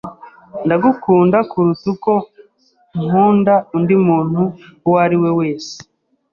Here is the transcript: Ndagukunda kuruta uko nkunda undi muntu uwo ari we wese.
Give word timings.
Ndagukunda 0.65 1.37
kuruta 1.49 1.85
uko 1.93 2.11
nkunda 3.01 3.55
undi 3.75 3.95
muntu 4.07 4.41
uwo 4.87 4.97
ari 5.05 5.17
we 5.21 5.29
wese. 5.39 5.73